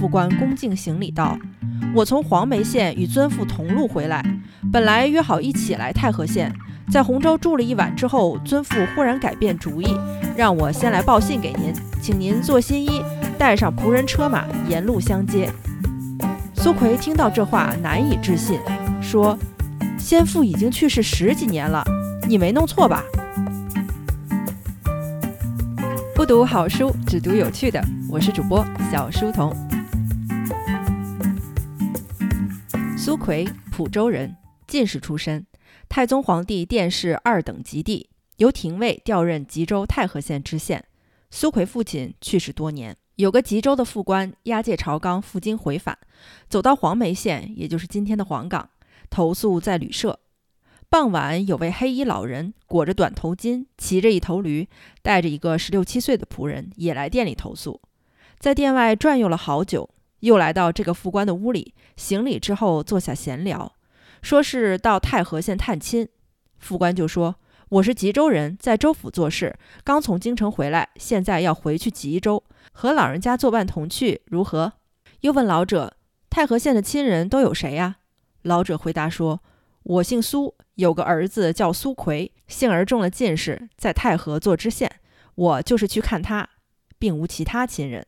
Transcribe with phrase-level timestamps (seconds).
[0.00, 1.38] 副官恭敬行礼道
[1.94, 4.24] ：“我从黄梅县与尊父同路回来，
[4.72, 6.50] 本来约好一起来太和县，
[6.90, 9.94] 在洪州住了一晚之后，尊父忽然改变主意，
[10.34, 13.02] 让我先来报信给您，请您做新衣，
[13.36, 15.52] 带上仆人车马，沿路相接。”
[16.56, 18.58] 苏奎听到这话，难以置信，
[19.02, 19.38] 说
[20.00, 21.84] ：“先父已经去世十几年了，
[22.26, 23.04] 你没弄错吧？”
[26.16, 27.84] 不读好书，只读有趣的。
[28.08, 29.54] 我是主播小书童。
[33.02, 34.36] 苏奎，蒲州人，
[34.66, 35.46] 进士出身，
[35.88, 40.84] 太宗皇帝殿试二等及第，由廷尉调任吉州太和县知县。
[41.30, 45.96] 苏奎父亲去世多年，有个吉州的副官押解朝纲赴京回返，
[46.50, 48.68] 走到黄梅县，也就是今天的黄冈，
[49.08, 50.20] 投宿在旅社。
[50.90, 54.68] 傍晚，有位黑衣老人裹着短头巾，骑着一头驴，
[55.00, 57.80] 带着一个十六七岁的仆人，也来店里投宿。
[58.38, 59.88] 在店外转悠了好久，
[60.20, 63.72] 又来到这个副官的屋里，行礼之后坐下闲聊，
[64.22, 66.08] 说是到太和县探亲。
[66.58, 67.36] 副官就说
[67.70, 74.72] ：“我是吉州人，在州府做事，刚从京城回来，现在要回去吉州，和老人家作伴同去，如何？”
[75.22, 75.96] 又问老者
[76.30, 77.96] ：“太和县的亲人都有谁呀？”
[78.42, 79.40] 老者回答说
[79.82, 84.90] ：“我姓苏。”有个儿子叫苏奎，幸而中了进士，在太和做知县。
[85.34, 86.48] 我就是去看他，
[86.98, 88.06] 并无其他亲人。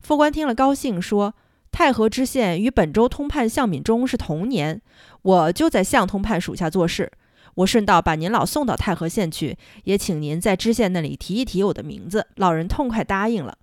[0.00, 1.34] 副官听了高兴，说
[1.70, 4.80] ：“太和知县与本州通判向敏中是同年，
[5.22, 7.10] 我就在向通判属下做事。
[7.56, 13.58] 我顺道把您老送到太和县去，也请您在知县那里提一提我的名字。”老人痛快答应了。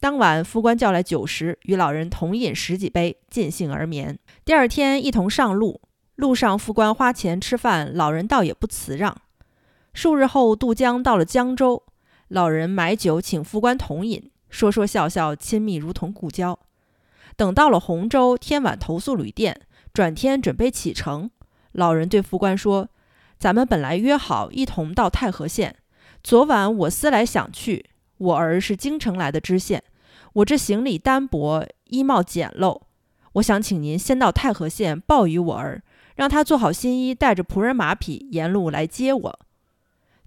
[0.00, 4.18] 当晚，副官叫来酒食，与老人同饮十几杯，尽兴而眠。
[4.44, 5.80] 第二天，一同上路。
[6.16, 9.14] 路上，副官花钱吃饭，老人倒也不辞让。
[9.92, 11.82] 数日后，渡江到了江州，
[12.28, 16.58] 老人买酒请副官同饮，说说笑笑，亲密如同故交。
[17.36, 19.60] 等到了洪州，天晚投宿旅店，
[19.92, 21.30] 转天准备启程。
[21.72, 22.88] 老人对副官说
[23.38, 25.76] ：“咱们本来约好一同到太和县，
[26.22, 27.86] 昨晚我思来想去，
[28.18, 29.82] 我儿是京城来的知县，
[30.34, 32.80] 我这行李单薄，衣帽简陋，
[33.34, 35.82] 我想请您先到太和县报与我儿。”
[36.16, 39.38] 让他做好新衣，带着仆人马匹沿路来接我。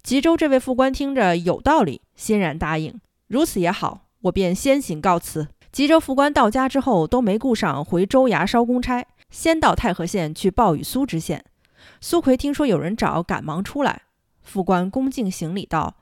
[0.04, 3.02] 吉州这位副官听着有道理，欣然答应。
[3.26, 5.47] 如此也好，我便先行告辞。
[5.72, 11.46] 吉州副官到家之后，都没顾上回州衙捎公差，先到太和县去报与苏知县。
[12.02, 14.02] 苏奎听说有人找，赶忙出来。
[14.41, 15.96] 副官恭敬行礼道：“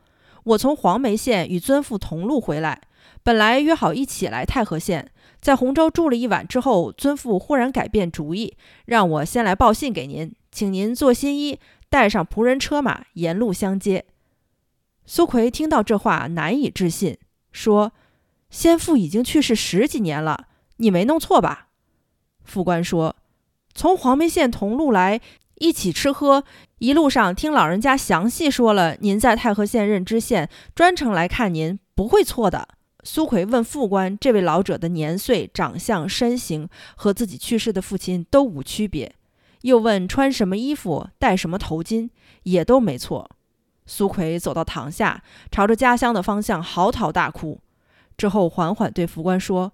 [0.46, 2.82] 我从黄梅县与尊父同路回来，
[3.24, 8.56] 本来约好一起来太和县。”在洪州住了一晚之后，尊父忽然改变主意，
[8.86, 14.06] 让我先来报信给您，请您做新衣，带上仆人车马，沿路相接。
[15.06, 17.18] 苏奎听到这话，难以置信，
[17.52, 17.92] 说
[18.50, 20.48] ：“先父已经去世十几年了，
[20.78, 21.68] 你没弄错吧？”
[22.44, 23.16] 副官说
[23.76, 25.20] ：“从黄梅县同路来，
[25.56, 26.44] 一起吃喝，
[26.80, 32.70] 一路上听老人家详细说了，您在太和县任知县，专程来看您，不会错的。”
[33.04, 39.14] 苏奎问副官：“这位老者的年岁、长相、身形和自己去世的父亲都无区别。”
[39.64, 42.10] 又问：“穿什么衣服，戴什么头巾，
[42.44, 43.30] 也都没错。”
[43.86, 47.60] 苏奎走到堂下，朝着家乡的方向嚎啕大哭。
[48.18, 49.72] 之后缓缓对副官说：“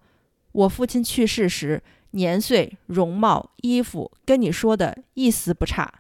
[0.52, 1.82] 我父亲去世时，
[2.12, 5.92] 年岁、容貌、衣服跟你说的一丝不差。”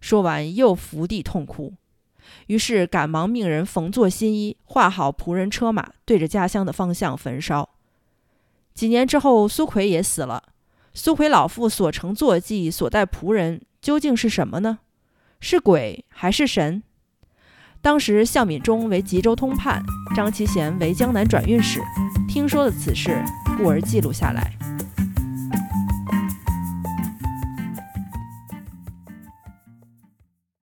[0.00, 1.72] 说完又伏地痛哭。
[2.48, 7.70] 于是赶忙命人缝做新衣，画好仆人车马，对着家乡的方向焚烧。
[8.74, 10.42] 几年之后，苏奎也死了。
[10.92, 14.80] 苏奎老父所乘坐骑、所带仆人，究竟是什么呢？
[15.40, 16.82] 是鬼还是神？
[17.84, 19.84] 当时向敏中为吉州通判，
[20.16, 21.82] 张其贤为江南转运使，
[22.26, 23.22] 听说了此事，
[23.58, 24.50] 故而记录下来。